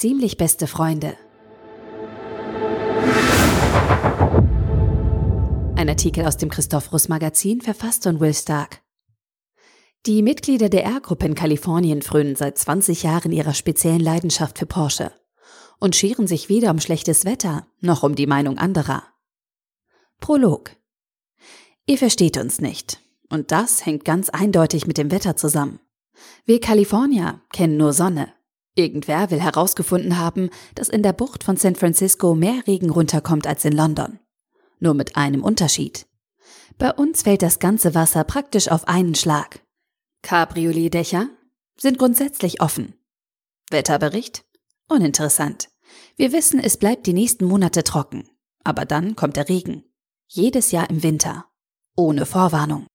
Ziemlich 0.00 0.36
beste 0.36 0.68
Freunde. 0.68 1.16
Ein 5.74 5.88
Artikel 5.88 6.24
aus 6.24 6.36
dem 6.36 6.50
Christophorus 6.50 7.08
Magazin, 7.08 7.60
verfasst 7.60 8.04
von 8.04 8.20
Will 8.20 8.32
Stark. 8.32 8.80
Die 10.06 10.22
Mitglieder 10.22 10.68
der 10.68 10.84
R-Gruppe 10.84 11.26
in 11.26 11.34
Kalifornien 11.34 12.02
frönen 12.02 12.36
seit 12.36 12.58
20 12.58 13.02
Jahren 13.02 13.32
ihrer 13.32 13.54
speziellen 13.54 13.98
Leidenschaft 13.98 14.60
für 14.60 14.66
Porsche 14.66 15.10
und 15.80 15.96
scheren 15.96 16.28
sich 16.28 16.48
weder 16.48 16.70
um 16.70 16.78
schlechtes 16.78 17.24
Wetter 17.24 17.66
noch 17.80 18.04
um 18.04 18.14
die 18.14 18.28
Meinung 18.28 18.56
anderer. 18.56 19.02
Prolog. 20.20 20.76
Ihr 21.86 21.98
versteht 21.98 22.36
uns 22.36 22.60
nicht. 22.60 23.00
Und 23.30 23.50
das 23.50 23.84
hängt 23.84 24.04
ganz 24.04 24.30
eindeutig 24.30 24.86
mit 24.86 24.96
dem 24.96 25.10
Wetter 25.10 25.34
zusammen. 25.34 25.80
Wir 26.44 26.60
Kalifornier 26.60 27.40
kennen 27.50 27.76
nur 27.76 27.92
Sonne. 27.92 28.32
Irgendwer 28.78 29.32
will 29.32 29.40
herausgefunden 29.40 30.18
haben, 30.18 30.50
dass 30.76 30.88
in 30.88 31.02
der 31.02 31.12
Bucht 31.12 31.42
von 31.42 31.56
San 31.56 31.74
Francisco 31.74 32.36
mehr 32.36 32.62
Regen 32.68 32.90
runterkommt 32.90 33.48
als 33.48 33.64
in 33.64 33.72
London. 33.72 34.20
Nur 34.78 34.94
mit 34.94 35.16
einem 35.16 35.42
Unterschied. 35.42 36.06
Bei 36.78 36.92
uns 36.92 37.22
fällt 37.22 37.42
das 37.42 37.58
ganze 37.58 37.96
Wasser 37.96 38.22
praktisch 38.22 38.68
auf 38.68 38.86
einen 38.86 39.16
Schlag. 39.16 39.64
Cabriolet-Dächer 40.22 41.28
sind 41.76 41.98
grundsätzlich 41.98 42.60
offen. 42.62 42.94
Wetterbericht? 43.68 44.44
Uninteressant. 44.88 45.70
Wir 46.14 46.32
wissen, 46.32 46.60
es 46.60 46.76
bleibt 46.76 47.08
die 47.08 47.14
nächsten 47.14 47.46
Monate 47.46 47.82
trocken. 47.82 48.28
Aber 48.62 48.84
dann 48.84 49.16
kommt 49.16 49.36
der 49.36 49.48
Regen. 49.48 49.82
Jedes 50.28 50.70
Jahr 50.70 50.88
im 50.88 51.02
Winter. 51.02 51.46
Ohne 51.96 52.26
Vorwarnung. 52.26 52.86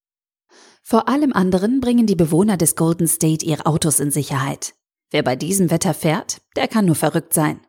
Vor 0.82 1.10
allem 1.10 1.34
anderen 1.34 1.82
bringen 1.82 2.08
die 2.08 2.16
Bewohner 2.16 2.55
des 2.55 2.77
Golden 2.77 3.08
State 3.08 3.46
ihre 3.46 3.66
Autos 3.66 4.00
in 4.00 4.12
Sicherheit. 4.12 4.76
Wer 5.13 5.22
bei 5.22 5.35
diesem 5.35 5.70
Wetter 5.70 5.94
fährt, 5.94 6.41
der 6.55 6.67
kann 6.67 6.85
nur 6.85 6.95
verrückt 6.95 7.35
sein. 7.35 7.62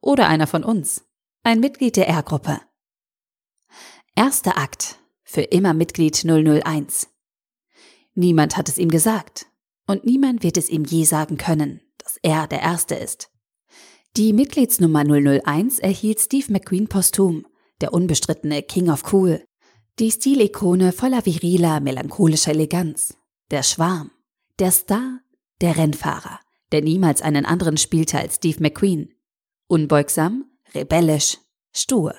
Oder 0.00 0.26
einer 0.26 0.48
von 0.48 0.64
uns. 0.64 1.04
Ein 1.44 1.60
Mitglied 1.60 1.94
der 1.94 2.08
R-Gruppe. 2.08 2.60
Erster 4.16 4.58
Akt. 4.58 4.98
Für 5.22 5.42
immer 5.42 5.74
Mitglied 5.74 6.24
001. 6.24 7.08
Niemand 8.14 8.56
hat 8.56 8.68
es 8.68 8.78
ihm 8.78 8.88
gesagt. 8.88 9.46
Und 9.86 10.04
niemand 10.04 10.42
wird 10.42 10.56
es 10.56 10.68
ihm 10.68 10.84
je 10.84 11.04
sagen 11.04 11.36
können, 11.38 11.80
dass 11.98 12.18
er 12.20 12.48
der 12.48 12.62
Erste 12.62 12.96
ist. 12.96 13.30
Die 14.16 14.32
Mitgliedsnummer 14.32 15.04
001 15.04 15.78
erhielt 15.78 16.18
Steve 16.18 16.52
McQueen 16.52 16.88
posthum, 16.88 17.46
der 17.80 17.94
unbestrittene 17.94 18.60
King 18.64 18.90
of 18.90 19.12
Cool, 19.12 19.44
die 20.00 20.10
Stilikone 20.10 20.90
voller 20.90 21.24
viriler, 21.24 21.78
melancholischer 21.78 22.50
Eleganz, 22.50 23.14
der 23.52 23.62
Schwarm, 23.62 24.10
der 24.58 24.72
Star, 24.72 25.20
der 25.60 25.76
Rennfahrer, 25.76 26.40
der 26.72 26.82
niemals 26.82 27.22
einen 27.22 27.46
anderen 27.46 27.76
spielte 27.76 28.18
als 28.18 28.36
Steve 28.36 28.60
McQueen. 28.60 29.14
Unbeugsam, 29.68 30.44
rebellisch, 30.74 31.38
stur. 31.72 32.14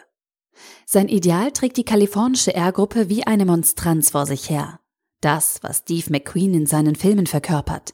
Sein 0.85 1.07
Ideal 1.07 1.51
trägt 1.51 1.77
die 1.77 1.85
kalifornische 1.85 2.53
R-Gruppe 2.53 3.09
wie 3.09 3.25
eine 3.25 3.45
Monstranz 3.45 4.11
vor 4.11 4.25
sich 4.25 4.49
her. 4.49 4.79
Das, 5.21 5.59
was 5.61 5.79
Steve 5.79 6.11
McQueen 6.11 6.53
in 6.53 6.65
seinen 6.65 6.95
Filmen 6.95 7.27
verkörpert. 7.27 7.93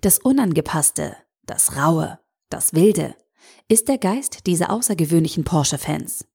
Das 0.00 0.18
Unangepasste, 0.18 1.16
das 1.44 1.76
Raue, 1.76 2.18
das 2.48 2.74
Wilde, 2.74 3.14
ist 3.68 3.88
der 3.88 3.98
Geist 3.98 4.46
dieser 4.46 4.70
außergewöhnlichen 4.70 5.44
Porsche-Fans. 5.44 6.26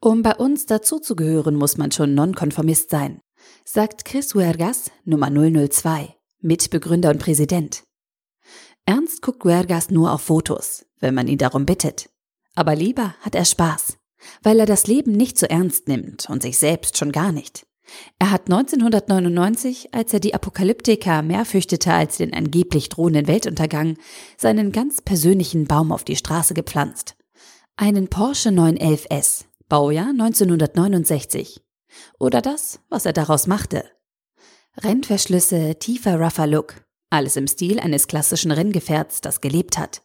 Um 0.00 0.22
bei 0.22 0.36
uns 0.36 0.66
dazuzugehören, 0.66 1.56
muss 1.56 1.76
man 1.76 1.90
schon 1.90 2.14
Nonkonformist 2.14 2.90
sein, 2.90 3.20
sagt 3.64 4.04
Chris 4.04 4.34
Huergas, 4.34 4.90
Nummer 5.04 5.30
002, 5.30 6.14
Mitbegründer 6.40 7.10
und 7.10 7.18
Präsident. 7.18 7.82
Ernst 8.88 9.20
guckt 9.20 9.44
Huergas 9.44 9.90
nur 9.90 10.12
auf 10.12 10.22
Fotos, 10.22 10.86
wenn 10.98 11.14
man 11.14 11.28
ihn 11.28 11.36
darum 11.36 11.66
bittet. 11.66 12.08
Aber 12.54 12.74
lieber 12.74 13.14
hat 13.20 13.34
er 13.34 13.44
Spaß, 13.44 13.98
weil 14.42 14.58
er 14.58 14.64
das 14.64 14.86
Leben 14.86 15.12
nicht 15.12 15.36
so 15.36 15.44
ernst 15.44 15.88
nimmt 15.88 16.30
und 16.30 16.40
sich 16.40 16.58
selbst 16.58 16.96
schon 16.96 17.12
gar 17.12 17.30
nicht. 17.30 17.66
Er 18.18 18.30
hat 18.30 18.46
1999, 18.46 19.92
als 19.92 20.14
er 20.14 20.20
die 20.20 20.32
Apokalyptiker 20.32 21.20
mehr 21.20 21.44
fürchtete 21.44 21.92
als 21.92 22.16
den 22.16 22.32
angeblich 22.32 22.88
drohenden 22.88 23.26
Weltuntergang, 23.26 23.98
seinen 24.38 24.72
ganz 24.72 25.02
persönlichen 25.02 25.66
Baum 25.66 25.92
auf 25.92 26.04
die 26.04 26.16
Straße 26.16 26.54
gepflanzt. 26.54 27.14
Einen 27.76 28.08
Porsche 28.08 28.48
911S, 28.48 29.44
Baujahr 29.68 30.12
1969. 30.12 31.60
Oder 32.18 32.40
das, 32.40 32.80
was 32.88 33.04
er 33.04 33.12
daraus 33.12 33.46
machte. 33.46 33.84
Rennverschlüsse, 34.78 35.78
tiefer 35.78 36.18
rougher 36.18 36.46
Look, 36.46 36.87
alles 37.10 37.36
im 37.36 37.46
Stil 37.46 37.80
eines 37.80 38.06
klassischen 38.06 38.50
Renngefährts, 38.50 39.20
das 39.20 39.40
gelebt 39.40 39.78
hat. 39.78 40.02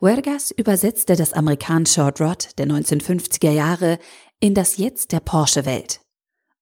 Huergas 0.00 0.50
übersetzte 0.50 1.16
das 1.16 1.32
amerikanische 1.32 1.94
Short 1.94 2.20
Rod 2.20 2.48
der 2.58 2.66
1950er 2.66 3.50
Jahre 3.50 3.98
in 4.40 4.54
das 4.54 4.76
Jetzt 4.76 5.12
der 5.12 5.20
Porsche-Welt. 5.20 6.00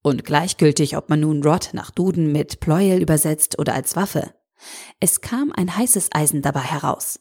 Und 0.01 0.25
gleichgültig, 0.25 0.97
ob 0.97 1.09
man 1.09 1.21
nun 1.21 1.43
Rod 1.43 1.69
nach 1.73 1.91
Duden 1.91 2.31
mit 2.31 2.59
Pleuel 2.59 3.01
übersetzt 3.01 3.59
oder 3.59 3.73
als 3.73 3.95
Waffe. 3.95 4.33
Es 4.99 5.21
kam 5.21 5.51
ein 5.53 5.75
heißes 5.75 6.09
Eisen 6.11 6.41
dabei 6.41 6.61
heraus. 6.61 7.19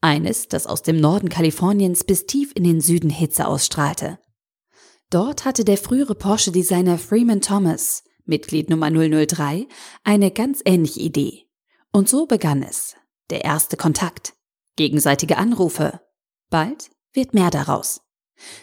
Eines, 0.00 0.46
das 0.46 0.66
aus 0.66 0.82
dem 0.82 1.00
Norden 1.00 1.28
Kaliforniens 1.28 2.04
bis 2.04 2.26
tief 2.26 2.52
in 2.54 2.62
den 2.62 2.80
Süden 2.80 3.10
Hitze 3.10 3.46
ausstrahlte. 3.48 4.18
Dort 5.10 5.44
hatte 5.44 5.64
der 5.64 5.78
frühere 5.78 6.14
Porsche-Designer 6.14 6.98
Freeman 6.98 7.40
Thomas, 7.40 8.04
Mitglied 8.24 8.70
Nummer 8.70 8.90
003, 8.90 9.66
eine 10.04 10.30
ganz 10.30 10.60
ähnliche 10.64 11.00
Idee. 11.00 11.47
Und 11.98 12.08
so 12.08 12.26
begann 12.26 12.62
es. 12.62 12.94
Der 13.28 13.44
erste 13.44 13.76
Kontakt. 13.76 14.34
Gegenseitige 14.76 15.36
Anrufe. 15.36 16.00
Bald 16.48 16.92
wird 17.12 17.34
mehr 17.34 17.50
daraus. 17.50 18.02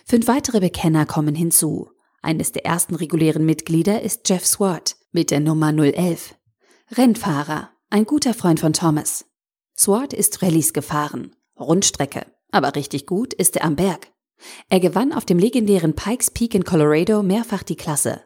Fünf 0.05 0.29
weitere 0.29 0.61
Bekenner 0.61 1.05
kommen 1.05 1.35
hinzu. 1.35 1.89
Eines 2.21 2.53
der 2.53 2.65
ersten 2.65 2.95
regulären 2.95 3.45
Mitglieder 3.45 4.01
ist 4.01 4.29
Jeff 4.29 4.45
Swart 4.45 4.95
mit 5.11 5.31
der 5.31 5.41
Nummer 5.41 5.73
011. 5.73 6.35
Rennfahrer, 6.91 7.71
ein 7.89 8.05
guter 8.05 8.33
Freund 8.33 8.61
von 8.61 8.71
Thomas. 8.71 9.25
Swart 9.77 10.13
ist 10.13 10.41
Rallyes 10.41 10.71
gefahren, 10.71 11.35
Rundstrecke, 11.59 12.25
aber 12.51 12.73
richtig 12.75 13.05
gut 13.05 13.33
ist 13.33 13.57
er 13.57 13.65
am 13.65 13.75
Berg. 13.75 14.13
Er 14.69 14.79
gewann 14.79 15.11
auf 15.11 15.25
dem 15.25 15.39
legendären 15.39 15.93
Pikes 15.93 16.31
Peak 16.31 16.55
in 16.55 16.63
Colorado 16.63 17.21
mehrfach 17.21 17.63
die 17.63 17.75
Klasse. 17.75 18.21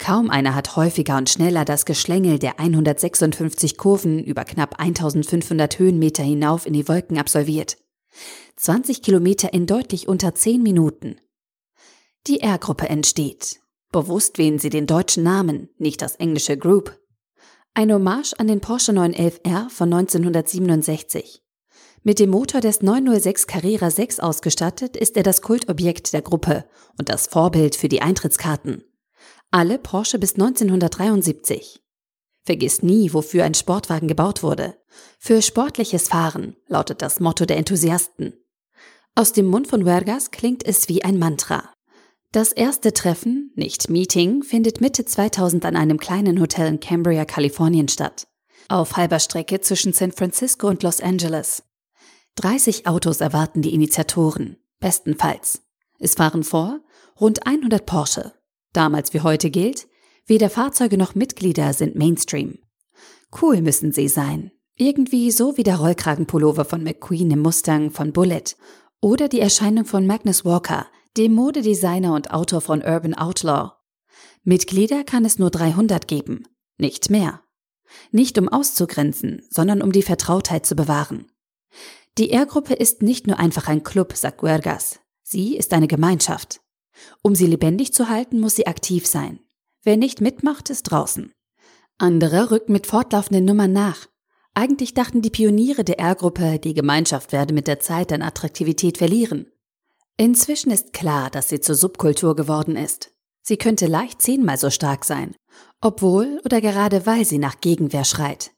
Kaum 0.00 0.30
einer 0.30 0.54
hat 0.54 0.76
häufiger 0.76 1.18
und 1.18 1.28
schneller 1.28 1.66
das 1.66 1.84
Geschlängel 1.84 2.38
der 2.38 2.58
156 2.58 3.76
Kurven 3.76 4.18
über 4.24 4.46
knapp 4.46 4.80
1500 4.80 5.78
Höhenmeter 5.78 6.22
hinauf 6.22 6.66
in 6.66 6.72
die 6.72 6.88
Wolken 6.88 7.18
absolviert. 7.18 7.76
20 8.56 9.02
Kilometer 9.02 9.52
in 9.52 9.66
deutlich 9.66 10.08
unter 10.08 10.34
10 10.34 10.62
Minuten. 10.62 11.16
Die 12.26 12.40
R-Gruppe 12.40 12.88
entsteht. 12.88 13.60
Bewusst 13.92 14.38
wählen 14.38 14.58
sie 14.58 14.70
den 14.70 14.86
deutschen 14.86 15.22
Namen, 15.22 15.68
nicht 15.76 16.00
das 16.00 16.16
englische 16.16 16.56
Group. 16.56 16.98
Ein 17.74 17.92
Hommage 17.92 18.32
an 18.38 18.46
den 18.46 18.62
Porsche 18.62 18.92
911R 18.92 19.68
von 19.68 19.92
1967. 19.92 21.42
Mit 22.02 22.18
dem 22.18 22.30
Motor 22.30 22.62
des 22.62 22.80
906 22.80 23.46
Carrera 23.46 23.90
6 23.90 24.20
ausgestattet 24.20 24.96
ist 24.96 25.18
er 25.18 25.24
das 25.24 25.42
Kultobjekt 25.42 26.14
der 26.14 26.22
Gruppe 26.22 26.64
und 26.96 27.10
das 27.10 27.26
Vorbild 27.26 27.76
für 27.76 27.88
die 27.90 28.00
Eintrittskarten. 28.00 28.82
Alle 29.52 29.78
Porsche 29.78 30.20
bis 30.20 30.34
1973. 30.34 31.82
Vergiss 32.44 32.84
nie, 32.84 33.12
wofür 33.12 33.42
ein 33.42 33.54
Sportwagen 33.54 34.06
gebaut 34.06 34.44
wurde. 34.44 34.76
Für 35.18 35.42
sportliches 35.42 36.06
Fahren 36.06 36.54
lautet 36.68 37.02
das 37.02 37.18
Motto 37.18 37.46
der 37.46 37.56
Enthusiasten. 37.56 38.34
Aus 39.16 39.32
dem 39.32 39.46
Mund 39.46 39.66
von 39.66 39.84
Vergas 39.84 40.30
klingt 40.30 40.64
es 40.64 40.88
wie 40.88 41.02
ein 41.02 41.18
Mantra. 41.18 41.74
Das 42.30 42.52
erste 42.52 42.92
Treffen, 42.92 43.50
nicht 43.56 43.90
Meeting, 43.90 44.44
findet 44.44 44.80
Mitte 44.80 45.04
2000 45.04 45.64
an 45.64 45.74
einem 45.74 45.98
kleinen 45.98 46.40
Hotel 46.40 46.68
in 46.68 46.78
Cambria, 46.78 47.24
Kalifornien 47.24 47.88
statt. 47.88 48.28
Auf 48.68 48.96
halber 48.96 49.18
Strecke 49.18 49.60
zwischen 49.60 49.92
San 49.92 50.12
Francisco 50.12 50.68
und 50.68 50.84
Los 50.84 51.00
Angeles. 51.00 51.64
30 52.36 52.86
Autos 52.86 53.20
erwarten 53.20 53.62
die 53.62 53.74
Initiatoren, 53.74 54.58
bestenfalls. 54.78 55.62
Es 55.98 56.14
fahren 56.14 56.44
vor 56.44 56.78
rund 57.20 57.48
100 57.48 57.84
Porsche. 57.84 58.32
Damals 58.72 59.14
wie 59.14 59.20
heute 59.20 59.50
gilt, 59.50 59.88
weder 60.26 60.50
Fahrzeuge 60.50 60.96
noch 60.96 61.14
Mitglieder 61.14 61.72
sind 61.72 61.96
Mainstream. 61.96 62.58
Cool 63.40 63.62
müssen 63.62 63.92
sie 63.92 64.08
sein. 64.08 64.52
Irgendwie 64.76 65.30
so 65.30 65.56
wie 65.56 65.62
der 65.62 65.76
Rollkragenpullover 65.76 66.64
von 66.64 66.82
McQueen 66.82 67.30
im 67.30 67.40
Mustang 67.40 67.90
von 67.90 68.12
Bullet 68.12 68.56
oder 69.00 69.28
die 69.28 69.40
Erscheinung 69.40 69.84
von 69.84 70.06
Magnus 70.06 70.44
Walker– 70.44 70.86
dem 71.16 71.34
Modedesigner 71.34 72.14
und 72.14 72.30
Autor 72.30 72.60
von 72.60 72.82
Urban 72.82 73.14
Outlaw. 73.14 73.72
Mitglieder 74.44 75.04
kann 75.04 75.24
es 75.24 75.38
nur 75.38 75.50
300 75.50 76.06
geben, 76.06 76.46
nicht 76.78 77.10
mehr. 77.10 77.42
Nicht 78.12 78.38
um 78.38 78.48
auszugrenzen, 78.48 79.42
sondern 79.50 79.82
um 79.82 79.90
die 79.90 80.02
Vertrautheit 80.02 80.64
zu 80.64 80.76
bewahren. 80.76 81.26
Die 82.18 82.30
R-Gruppe 82.30 82.74
ist 82.74 83.02
nicht 83.02 83.26
nur 83.26 83.38
einfach 83.38 83.66
ein 83.66 83.82
Club, 83.82 84.12
sagt 84.16 84.38
Guergas. 84.38 85.00
Sie 85.22 85.56
ist 85.56 85.72
eine 85.72 85.88
Gemeinschaft. 85.88 86.60
Um 87.22 87.34
sie 87.34 87.46
lebendig 87.46 87.92
zu 87.92 88.08
halten, 88.08 88.40
muss 88.40 88.56
sie 88.56 88.66
aktiv 88.66 89.06
sein. 89.06 89.40
Wer 89.82 89.96
nicht 89.96 90.20
mitmacht, 90.20 90.70
ist 90.70 90.84
draußen. 90.84 91.32
Andere 91.98 92.50
rücken 92.50 92.72
mit 92.72 92.86
fortlaufenden 92.86 93.44
Nummern 93.44 93.72
nach. 93.72 94.06
Eigentlich 94.54 94.94
dachten 94.94 95.22
die 95.22 95.30
Pioniere 95.30 95.84
der 95.84 95.98
R-Gruppe, 95.98 96.58
die 96.58 96.74
Gemeinschaft 96.74 97.32
werde 97.32 97.54
mit 97.54 97.66
der 97.66 97.80
Zeit 97.80 98.12
an 98.12 98.22
Attraktivität 98.22 98.98
verlieren. 98.98 99.46
Inzwischen 100.16 100.70
ist 100.70 100.92
klar, 100.92 101.30
dass 101.30 101.48
sie 101.48 101.60
zur 101.60 101.74
Subkultur 101.74 102.36
geworden 102.36 102.76
ist. 102.76 103.12
Sie 103.42 103.56
könnte 103.56 103.86
leicht 103.86 104.20
zehnmal 104.20 104.58
so 104.58 104.68
stark 104.70 105.04
sein, 105.04 105.34
obwohl 105.80 106.40
oder 106.44 106.60
gerade 106.60 107.06
weil 107.06 107.24
sie 107.24 107.38
nach 107.38 107.60
Gegenwehr 107.60 108.04
schreit. 108.04 108.50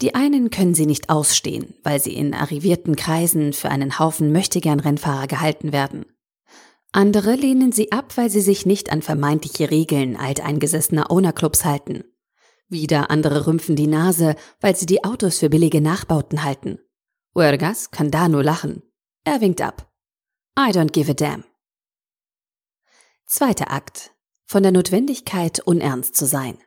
Die 0.00 0.14
einen 0.14 0.50
können 0.50 0.74
sie 0.74 0.86
nicht 0.86 1.10
ausstehen, 1.10 1.74
weil 1.84 2.00
sie 2.00 2.14
in 2.14 2.34
arrivierten 2.34 2.96
Kreisen 2.96 3.52
für 3.52 3.70
einen 3.70 3.98
Haufen 3.98 4.32
Möchtegern-Rennfahrer 4.32 5.28
gehalten 5.28 5.72
werden. 5.72 6.06
Andere 6.96 7.34
lehnen 7.34 7.72
sie 7.72 7.90
ab, 7.90 8.16
weil 8.16 8.30
sie 8.30 8.40
sich 8.40 8.66
nicht 8.66 8.92
an 8.92 9.02
vermeintliche 9.02 9.68
Regeln 9.68 10.14
alteingesessener 10.14 11.10
Ownerclubs 11.10 11.64
halten. 11.64 12.04
Wieder 12.68 13.10
andere 13.10 13.48
rümpfen 13.48 13.74
die 13.74 13.88
Nase, 13.88 14.36
weil 14.60 14.76
sie 14.76 14.86
die 14.86 15.02
Autos 15.02 15.40
für 15.40 15.50
billige 15.50 15.80
Nachbauten 15.80 16.44
halten. 16.44 16.78
Uergas 17.34 17.90
kann 17.90 18.12
da 18.12 18.28
nur 18.28 18.44
lachen. 18.44 18.84
Er 19.24 19.40
winkt 19.40 19.60
ab. 19.60 19.92
I 20.56 20.70
don't 20.70 20.92
give 20.92 21.10
a 21.10 21.14
damn. 21.14 21.42
Zweiter 23.26 23.72
Akt. 23.72 24.12
Von 24.44 24.62
der 24.62 24.70
Notwendigkeit, 24.70 25.58
unernst 25.66 26.14
zu 26.14 26.26
sein. 26.26 26.58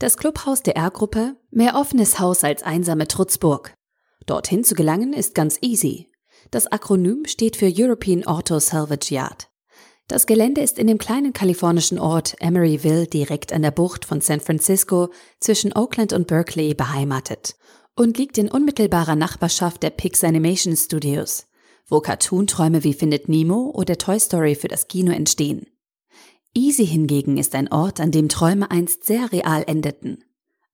Das 0.00 0.16
Clubhaus 0.16 0.64
der 0.64 0.74
R-Gruppe, 0.74 1.36
mehr 1.50 1.76
offenes 1.76 2.18
Haus 2.18 2.42
als 2.42 2.64
einsame 2.64 3.06
Trutzburg. 3.06 3.72
Dorthin 4.26 4.64
zu 4.64 4.74
gelangen 4.74 5.12
ist 5.12 5.36
ganz 5.36 5.58
easy. 5.62 6.10
Das 6.50 6.66
Akronym 6.66 7.24
steht 7.26 7.56
für 7.56 7.70
European 7.74 8.24
Auto 8.24 8.58
Salvage 8.58 9.14
Yard. 9.14 9.50
Das 10.06 10.24
Gelände 10.24 10.62
ist 10.62 10.78
in 10.78 10.86
dem 10.86 10.96
kleinen 10.96 11.34
kalifornischen 11.34 11.98
Ort 11.98 12.34
Emeryville 12.40 13.06
direkt 13.06 13.52
an 13.52 13.60
der 13.60 13.70
Bucht 13.70 14.06
von 14.06 14.22
San 14.22 14.40
Francisco 14.40 15.10
zwischen 15.38 15.74
Oakland 15.74 16.14
und 16.14 16.26
Berkeley 16.26 16.72
beheimatet 16.72 17.56
und 17.94 18.16
liegt 18.16 18.38
in 18.38 18.50
unmittelbarer 18.50 19.16
Nachbarschaft 19.16 19.82
der 19.82 19.90
Pix 19.90 20.24
Animation 20.24 20.74
Studios, 20.74 21.46
wo 21.86 22.00
Cartoon-Träume 22.00 22.84
wie 22.84 22.94
Findet 22.94 23.28
Nemo 23.28 23.70
oder 23.74 23.98
Toy 23.98 24.18
Story 24.18 24.54
für 24.54 24.68
das 24.68 24.88
Kino 24.88 25.12
entstehen. 25.12 25.66
Easy 26.54 26.86
hingegen 26.86 27.36
ist 27.36 27.54
ein 27.54 27.70
Ort, 27.70 28.00
an 28.00 28.10
dem 28.10 28.30
Träume 28.30 28.70
einst 28.70 29.04
sehr 29.04 29.30
real 29.30 29.64
endeten. 29.66 30.24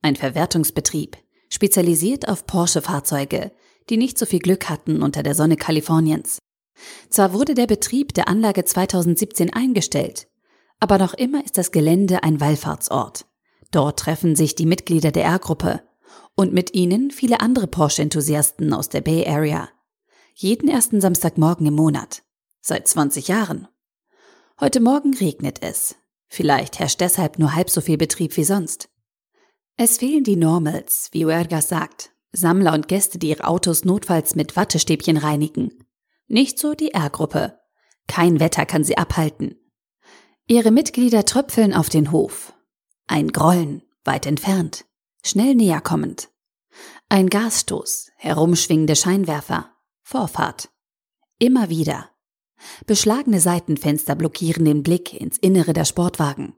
Ein 0.03 0.15
Verwertungsbetrieb, 0.15 1.17
spezialisiert 1.49 2.29
auf 2.29 2.47
Porsche-Fahrzeuge, 2.47 3.51
die 3.91 3.97
nicht 3.97 4.19
so 4.19 4.27
viel 4.27 4.39
Glück 4.39 4.69
hatten 4.69 5.03
unter 5.03 5.23
der 5.23 5.35
Sonne 5.35 5.57
Kaliforniens. 5.57 6.39
Zwar 7.09 7.33
wurde 7.33 7.55
der 7.55 7.67
Betrieb 7.67 8.15
der 8.15 8.29
Anlage 8.29 8.65
2017 8.65 9.53
eingestellt, 9.53 10.29
aber 10.81 10.99
noch 10.99 11.15
immer 11.15 11.45
ist 11.45 11.57
das 11.57 11.73
Gelände 11.73 12.23
ein 12.23 12.41
Wallfahrtsort. 12.41 13.27
Dort 13.71 13.99
treffen 13.99 14.37
sich 14.37 14.55
die 14.55 14.67
Mitglieder 14.67 15.11
der 15.11 15.25
R-Gruppe 15.25 15.83
und 16.37 16.53
mit 16.53 16.75
ihnen 16.75 17.11
viele 17.11 17.41
andere 17.41 17.67
Porsche-Enthusiasten 17.67 18.73
aus 18.73 18.89
der 18.89 19.01
Bay 19.01 19.27
Area. 19.27 19.69
Jeden 20.35 20.69
ersten 20.69 21.01
Samstagmorgen 21.01 21.67
im 21.67 21.75
Monat. 21.75 22.23
Seit 22.61 22.89
20 22.89 23.29
Jahren. 23.29 23.69
Heute 24.59 24.81
Morgen 24.81 25.15
regnet 25.15 25.63
es. 25.63 25.97
Vielleicht 26.29 26.79
herrscht 26.79 27.01
deshalb 27.01 27.39
nur 27.39 27.55
halb 27.55 27.71
so 27.71 27.81
viel 27.81 27.97
Betrieb 27.97 28.37
wie 28.37 28.45
sonst. 28.45 28.89
Es 29.77 29.99
fehlen 29.99 30.25
die 30.25 30.37
Normals, 30.37 31.09
wie 31.13 31.25
Huergas 31.25 31.69
sagt, 31.69 32.14
Sammler 32.35 32.75
und 32.75 32.89
Gäste, 32.89 33.19
die 33.19 33.29
ihre 33.29 33.45
Autos 33.45 33.85
notfalls 33.85 34.35
mit 34.35 34.57
Wattestäbchen 34.57 35.17
reinigen. 35.17 35.87
Nicht 36.27 36.59
so 36.59 36.75
die 36.75 36.93
R-Gruppe. 36.93 37.59
Kein 38.07 38.41
Wetter 38.41 38.67
kann 38.67 38.85
sie 38.85 38.99
abhalten. 38.99 39.57
Ihre 40.47 40.71
Mitglieder 40.71 41.25
tröpfeln 41.25 41.73
auf 41.73 41.89
den 41.89 42.13
Hof. 42.13 42.53
Ein 43.07 43.29
Grollen, 43.29 43.83
weit 44.05 44.27
entfernt, 44.27 44.85
schnell 45.25 45.55
näher 45.55 45.81
kommend. 45.81 46.29
Ein 47.09 47.31
Gasstoß, 47.31 48.11
herumschwingende 48.17 48.97
Scheinwerfer, 48.97 49.71
Vorfahrt. 50.03 50.71
Immer 51.39 51.71
wieder. 51.71 52.11
Beschlagene 52.87 53.41
Seitenfenster 53.41 54.15
blockieren 54.15 54.65
den 54.65 54.83
Blick 54.83 55.15
ins 55.15 55.39
Innere 55.39 55.73
der 55.73 55.85
Sportwagen. 55.85 56.55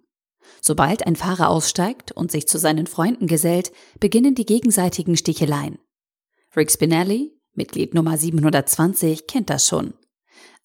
Sobald 0.60 1.06
ein 1.06 1.16
Fahrer 1.16 1.48
aussteigt 1.48 2.12
und 2.12 2.30
sich 2.30 2.48
zu 2.48 2.58
seinen 2.58 2.86
Freunden 2.86 3.26
gesellt, 3.26 3.72
beginnen 4.00 4.34
die 4.34 4.46
gegenseitigen 4.46 5.16
Sticheleien. 5.16 5.78
Rick 6.56 6.70
Spinelli, 6.70 7.32
Mitglied 7.54 7.94
Nummer 7.94 8.16
720, 8.16 9.26
kennt 9.26 9.50
das 9.50 9.66
schon. 9.66 9.94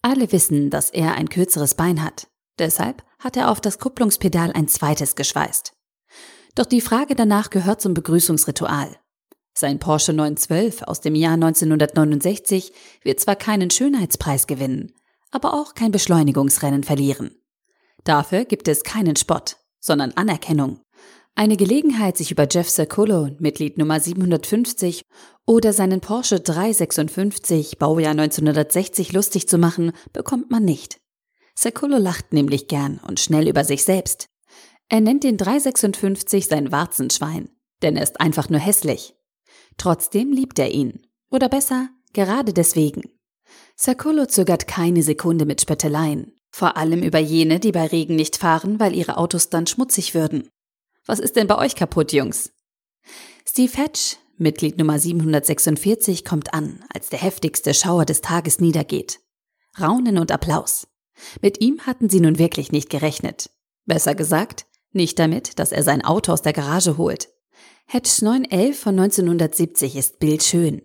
Alle 0.01 0.31
wissen, 0.31 0.69
dass 0.69 0.89
er 0.89 1.15
ein 1.15 1.29
kürzeres 1.29 1.75
Bein 1.75 2.03
hat. 2.03 2.27
Deshalb 2.57 3.03
hat 3.19 3.37
er 3.37 3.51
auf 3.51 3.61
das 3.61 3.79
Kupplungspedal 3.79 4.51
ein 4.51 4.67
zweites 4.67 5.15
geschweißt. 5.15 5.73
Doch 6.55 6.65
die 6.65 6.81
Frage 6.81 7.15
danach 7.15 7.49
gehört 7.49 7.81
zum 7.81 7.93
Begrüßungsritual. 7.93 8.97
Sein 9.53 9.79
Porsche 9.79 10.13
912 10.13 10.83
aus 10.83 11.01
dem 11.01 11.15
Jahr 11.15 11.33
1969 11.33 12.73
wird 13.03 13.19
zwar 13.19 13.35
keinen 13.35 13.69
Schönheitspreis 13.69 14.47
gewinnen, 14.47 14.93
aber 15.29 15.53
auch 15.53 15.75
kein 15.75 15.91
Beschleunigungsrennen 15.91 16.83
verlieren. 16.83 17.35
Dafür 18.03 18.45
gibt 18.45 18.67
es 18.67 18.83
keinen 18.83 19.15
Spott, 19.15 19.57
sondern 19.81 20.13
Anerkennung. 20.13 20.79
Eine 21.35 21.57
Gelegenheit, 21.57 22.17
sich 22.17 22.31
über 22.31 22.47
Jeff 22.49 22.69
Circolo, 22.69 23.29
Mitglied 23.39 23.77
Nummer 23.77 23.99
750, 23.99 25.03
oder 25.45 25.73
seinen 25.73 25.99
Porsche 25.99 26.39
356, 26.39 27.77
Baujahr 27.77 28.11
1960, 28.11 29.11
lustig 29.11 29.47
zu 29.47 29.57
machen, 29.57 29.91
bekommt 30.13 30.51
man 30.51 30.63
nicht. 30.63 31.01
Circolo 31.57 31.97
lacht 31.97 32.31
nämlich 32.31 32.67
gern 32.67 32.99
und 33.07 33.19
schnell 33.19 33.47
über 33.47 33.63
sich 33.63 33.83
selbst. 33.83 34.27
Er 34.89 35.01
nennt 35.01 35.23
den 35.23 35.37
356 35.37 36.47
sein 36.47 36.71
Warzenschwein, 36.71 37.49
denn 37.81 37.95
er 37.95 38.03
ist 38.03 38.19
einfach 38.19 38.49
nur 38.49 38.59
hässlich. 38.59 39.15
Trotzdem 39.77 40.31
liebt 40.31 40.59
er 40.59 40.71
ihn. 40.71 41.07
Oder 41.29 41.49
besser, 41.49 41.89
gerade 42.13 42.53
deswegen. 42.53 43.03
Sakolo 43.75 44.25
zögert 44.25 44.67
keine 44.67 45.01
Sekunde 45.01 45.45
mit 45.45 45.61
Spötteleien. 45.61 46.33
Vor 46.51 46.77
allem 46.77 47.01
über 47.01 47.19
jene, 47.19 47.59
die 47.59 47.71
bei 47.71 47.87
Regen 47.87 48.15
nicht 48.15 48.37
fahren, 48.37 48.79
weil 48.79 48.95
ihre 48.95 49.17
Autos 49.17 49.49
dann 49.49 49.67
schmutzig 49.67 50.13
würden. 50.13 50.49
Was 51.05 51.19
ist 51.19 51.35
denn 51.35 51.47
bei 51.47 51.57
euch 51.57 51.75
kaputt, 51.75 52.13
Jungs? 52.13 52.51
Steve 53.47 53.75
Hatch, 53.77 54.17
Mitglied 54.37 54.77
Nummer 54.77 54.99
746, 54.99 56.25
kommt 56.25 56.53
an, 56.53 56.83
als 56.93 57.09
der 57.09 57.19
heftigste 57.19 57.73
Schauer 57.73 58.05
des 58.05 58.21
Tages 58.21 58.59
niedergeht. 58.59 59.19
Raunen 59.79 60.17
und 60.17 60.31
Applaus. 60.31 60.87
Mit 61.41 61.61
ihm 61.61 61.81
hatten 61.85 62.09
sie 62.09 62.19
nun 62.19 62.37
wirklich 62.37 62.71
nicht 62.71 62.89
gerechnet. 62.89 63.49
Besser 63.85 64.15
gesagt, 64.15 64.65
nicht 64.91 65.19
damit, 65.19 65.57
dass 65.59 65.71
er 65.71 65.83
sein 65.83 66.03
Auto 66.03 66.33
aus 66.33 66.41
der 66.41 66.53
Garage 66.53 66.97
holt. 66.97 67.29
Hatch 67.87 68.21
911 68.21 68.79
von 68.79 68.99
1970 68.99 69.95
ist 69.95 70.19
bildschön. 70.19 70.81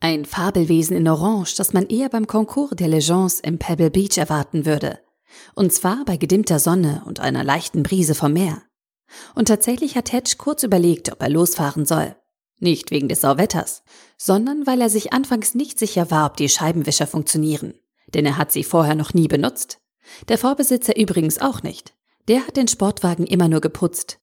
Ein 0.00 0.24
Fabelwesen 0.24 0.96
in 0.96 1.08
Orange, 1.08 1.54
das 1.56 1.72
man 1.72 1.86
eher 1.86 2.08
beim 2.08 2.26
Concours 2.26 2.72
der 2.74 2.88
Legends 2.88 3.40
im 3.40 3.58
Pebble 3.58 3.90
Beach 3.90 4.18
erwarten 4.18 4.66
würde. 4.66 4.98
Und 5.54 5.72
zwar 5.72 6.04
bei 6.04 6.16
gedimmter 6.16 6.58
Sonne 6.58 7.02
und 7.06 7.20
einer 7.20 7.44
leichten 7.44 7.82
Brise 7.82 8.14
vom 8.14 8.32
Meer. 8.32 8.62
Und 9.34 9.48
tatsächlich 9.48 9.96
hat 9.96 10.12
Hedge 10.12 10.34
kurz 10.38 10.62
überlegt, 10.62 11.12
ob 11.12 11.22
er 11.22 11.28
losfahren 11.28 11.84
soll. 11.84 12.16
Nicht 12.58 12.90
wegen 12.90 13.08
des 13.08 13.22
Sauwetters, 13.22 13.82
sondern 14.16 14.66
weil 14.66 14.80
er 14.80 14.88
sich 14.88 15.12
anfangs 15.12 15.54
nicht 15.54 15.78
sicher 15.78 16.10
war, 16.10 16.26
ob 16.26 16.36
die 16.36 16.48
Scheibenwischer 16.48 17.06
funktionieren. 17.06 17.74
Denn 18.14 18.24
er 18.24 18.36
hat 18.38 18.52
sie 18.52 18.64
vorher 18.64 18.94
noch 18.94 19.14
nie 19.14 19.28
benutzt. 19.28 19.78
Der 20.28 20.38
Vorbesitzer 20.38 20.96
übrigens 20.96 21.40
auch 21.40 21.62
nicht. 21.62 21.94
Der 22.28 22.46
hat 22.46 22.56
den 22.56 22.68
Sportwagen 22.68 23.26
immer 23.26 23.48
nur 23.48 23.60
geputzt. 23.60 24.20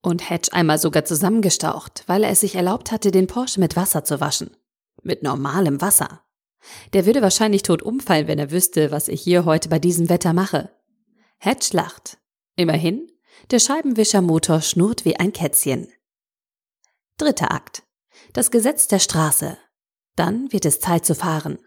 Und 0.00 0.30
Hedge 0.30 0.52
einmal 0.52 0.78
sogar 0.78 1.04
zusammengestaucht, 1.04 2.04
weil 2.06 2.24
er 2.24 2.30
es 2.30 2.40
sich 2.40 2.54
erlaubt 2.54 2.90
hatte, 2.90 3.10
den 3.10 3.26
Porsche 3.26 3.60
mit 3.60 3.76
Wasser 3.76 4.04
zu 4.04 4.20
waschen. 4.20 4.56
Mit 5.02 5.22
normalem 5.22 5.80
Wasser. 5.80 6.22
Der 6.92 7.06
würde 7.06 7.22
wahrscheinlich 7.22 7.62
tot 7.62 7.82
umfallen, 7.82 8.26
wenn 8.28 8.38
er 8.38 8.50
wüsste, 8.50 8.90
was 8.90 9.08
ich 9.08 9.22
hier 9.22 9.44
heute 9.44 9.68
bei 9.68 9.78
diesem 9.78 10.08
Wetter 10.08 10.32
mache. 10.32 10.70
Hedge 11.38 11.70
lacht. 11.72 12.18
Immerhin, 12.56 13.10
der 13.50 13.58
Scheibenwischermotor 13.58 14.60
schnurrt 14.60 15.04
wie 15.04 15.16
ein 15.16 15.32
Kätzchen. 15.32 15.88
Dritter 17.18 17.52
Akt. 17.52 17.82
Das 18.32 18.50
Gesetz 18.50 18.88
der 18.88 18.98
Straße. 18.98 19.58
Dann 20.16 20.52
wird 20.52 20.64
es 20.64 20.80
Zeit 20.80 21.04
zu 21.04 21.14
fahren. 21.14 21.58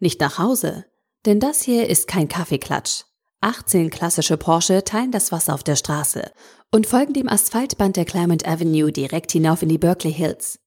Nicht 0.00 0.20
nach 0.20 0.38
Hause, 0.38 0.86
denn 1.24 1.40
das 1.40 1.62
hier 1.62 1.88
ist 1.88 2.08
kein 2.08 2.28
Kaffeeklatsch. 2.28 3.04
18 3.40 3.90
klassische 3.90 4.36
Porsche 4.36 4.82
teilen 4.84 5.12
das 5.12 5.30
Wasser 5.30 5.54
auf 5.54 5.62
der 5.62 5.76
Straße 5.76 6.32
und 6.72 6.86
folgen 6.86 7.12
dem 7.12 7.28
Asphaltband 7.28 7.96
der 7.96 8.04
Claremont 8.04 8.46
Avenue 8.46 8.90
direkt 8.90 9.32
hinauf 9.32 9.62
in 9.62 9.68
die 9.68 9.78
Berkeley 9.78 10.12
Hills. 10.12 10.58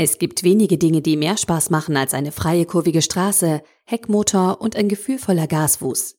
Es 0.00 0.18
gibt 0.18 0.44
wenige 0.44 0.78
Dinge, 0.78 1.02
die 1.02 1.16
mehr 1.16 1.36
Spaß 1.36 1.70
machen 1.70 1.96
als 1.96 2.14
eine 2.14 2.30
freie 2.30 2.66
kurvige 2.66 3.02
Straße, 3.02 3.64
Heckmotor 3.84 4.60
und 4.60 4.76
ein 4.76 4.88
gefühlvoller 4.88 5.48
Gasfuß. 5.48 6.14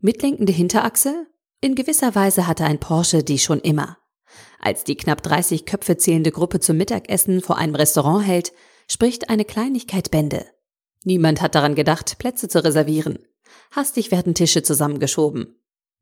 Mitlenkende 0.00 0.52
Hinterachse? 0.52 1.28
In 1.60 1.76
gewisser 1.76 2.16
Weise 2.16 2.48
hatte 2.48 2.64
ein 2.64 2.80
Porsche 2.80 3.22
die 3.22 3.38
schon 3.38 3.60
immer. 3.60 3.98
Als 4.58 4.82
die 4.82 4.96
knapp 4.96 5.22
30 5.22 5.64
Köpfe 5.64 5.96
zählende 5.96 6.32
Gruppe 6.32 6.58
zum 6.58 6.76
Mittagessen 6.76 7.40
vor 7.40 7.56
einem 7.56 7.76
Restaurant 7.76 8.26
hält, 8.26 8.52
spricht 8.90 9.30
eine 9.30 9.44
Kleinigkeit 9.44 10.10
Bände. 10.10 10.44
Niemand 11.04 11.40
hat 11.40 11.54
daran 11.54 11.76
gedacht, 11.76 12.18
Plätze 12.18 12.48
zu 12.48 12.64
reservieren. 12.64 13.20
Hastig 13.70 14.10
werden 14.10 14.34
Tische 14.34 14.64
zusammengeschoben. 14.64 15.54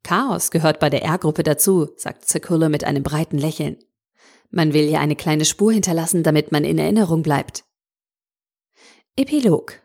Chaos 0.03 0.51
gehört 0.51 0.81
bei 0.81 0.89
der 0.89 1.03
R-Gruppe 1.03 1.43
dazu, 1.43 1.91
sagt 1.99 2.27
Circular 2.27 2.71
mit 2.71 2.85
einem 2.85 3.03
breiten 3.03 3.37
Lächeln. 3.37 3.77
Man 4.53 4.75
will 4.75 4.89
ja 4.89 5.01
eine 5.01 5.17
kleine 5.17 5.47
Spur 5.47 5.73
hinterlassen, 5.73 6.23
damit 6.23 6.53
man 6.53 6.65
in 6.65 6.79
Erinnerung 6.79 7.23
bleibt. 7.23 7.65
Epilog. 9.17 9.81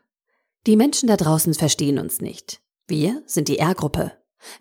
Die 0.68 0.76
Menschen 0.76 1.08
da 1.08 1.16
draußen 1.16 1.54
verstehen 1.54 1.98
uns 1.98 2.20
nicht. 2.20 2.62
Wir 2.86 3.24
sind 3.26 3.48
die 3.48 3.60
R-Gruppe. 3.60 4.12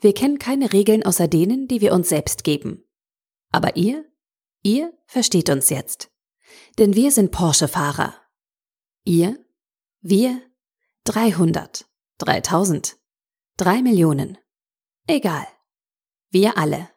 Wir 0.00 0.14
kennen 0.14 0.38
keine 0.38 0.72
Regeln 0.72 1.04
außer 1.04 1.26
denen, 1.26 1.66
die 1.66 1.80
wir 1.80 1.92
uns 1.92 2.08
selbst 2.08 2.44
geben. 2.44 2.84
Aber 3.50 3.76
ihr? 3.76 4.04
Ihr 4.62 4.92
versteht 5.06 5.50
uns 5.50 5.70
jetzt. 5.70 6.10
Denn 6.78 6.94
wir 6.94 7.10
sind 7.10 7.32
Porsche-Fahrer. 7.32 8.14
Ihr? 9.04 9.44
Wir? 10.00 10.40
300. 11.04 11.88
3000. 12.18 12.96
3 13.56 13.82
Millionen. 13.82 14.38
Egal. 15.08 15.46
Wir 16.30 16.56
alle. 16.58 16.90